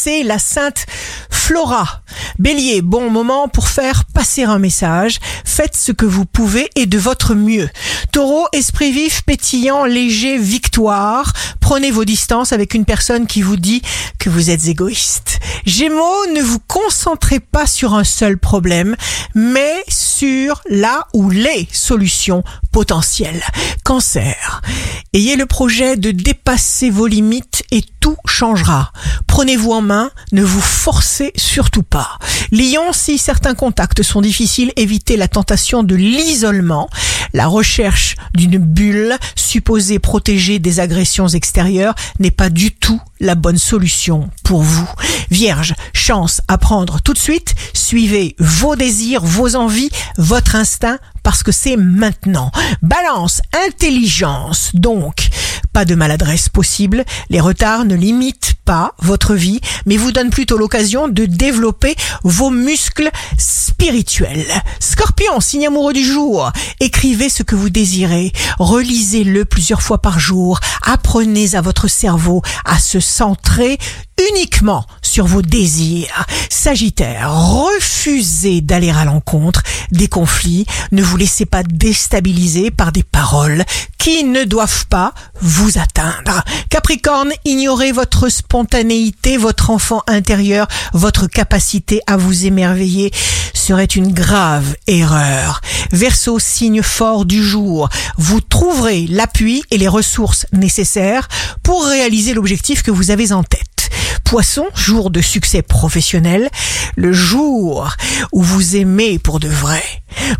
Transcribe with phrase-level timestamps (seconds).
[0.00, 0.86] c'est la sainte
[1.28, 2.02] Flora.
[2.38, 5.18] Bélier, bon moment pour faire passer un message.
[5.44, 7.68] Faites ce que vous pouvez et de votre mieux.
[8.12, 11.32] Taureau, esprit vif, pétillant, léger, victoire.
[11.60, 13.82] Prenez vos distances avec une personne qui vous dit
[14.20, 15.40] que vous êtes égoïste.
[15.66, 18.94] Gémeaux, ne vous concentrez pas sur un seul problème,
[19.34, 23.42] mais sur la ou les solutions potentielles.
[23.84, 24.62] Cancer,
[25.12, 28.92] ayez le projet de dépasser vos limites et tout changera.
[29.38, 32.18] Prenez-vous en main, ne vous forcez surtout pas.
[32.50, 36.90] Lion, si certains contacts sont difficiles, évitez la tentation de l'isolement.
[37.34, 43.58] La recherche d'une bulle supposée protéger des agressions extérieures n'est pas du tout la bonne
[43.58, 44.88] solution pour vous.
[45.30, 47.54] Vierge, chance à prendre tout de suite.
[47.74, 52.50] Suivez vos désirs, vos envies, votre instinct parce que c'est maintenant.
[52.82, 55.28] Balance, intelligence donc.
[55.72, 57.04] Pas de maladresse possible.
[57.30, 58.47] Les retards ne limitent
[58.98, 64.46] votre vie, mais vous donnent plutôt l'occasion de développer vos muscles spirituels.
[64.80, 66.52] Scorpion, signe amoureux du jour.
[66.80, 68.32] Écrivez ce que vous désirez.
[68.58, 70.60] Relisez-le plusieurs fois par jour.
[70.82, 73.78] Apprenez à votre cerveau à se centrer
[74.30, 74.84] uniquement
[75.18, 76.26] sur vos désirs.
[76.48, 80.64] Sagittaire, refusez d'aller à l'encontre des conflits.
[80.92, 83.64] Ne vous laissez pas déstabiliser par des paroles
[83.98, 86.44] qui ne doivent pas vous atteindre.
[86.70, 93.10] Capricorne, ignorez votre spontanéité, votre enfant intérieur, votre capacité à vous émerveiller
[93.54, 95.62] serait une grave erreur.
[95.90, 97.88] Verseau, signe fort du jour,
[98.18, 101.26] vous trouverez l'appui et les ressources nécessaires
[101.64, 103.67] pour réaliser l'objectif que vous avez en tête.
[104.28, 106.50] Poisson, jour de succès professionnel,
[106.96, 107.88] le jour
[108.30, 109.82] où vous aimez pour de vrai.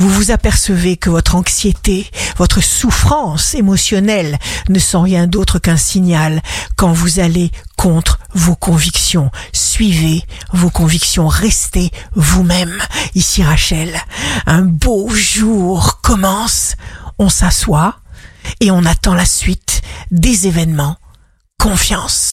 [0.00, 6.42] Vous vous apercevez que votre anxiété, votre souffrance émotionnelle ne sont rien d'autre qu'un signal
[6.74, 9.30] quand vous allez contre vos convictions.
[9.52, 12.82] Suivez vos convictions, restez vous-même.
[13.14, 14.02] Ici Rachel,
[14.46, 16.74] un beau jour commence.
[17.20, 18.00] On s'assoit
[18.58, 19.80] et on attend la suite
[20.10, 20.96] des événements.
[21.60, 22.24] Confiance.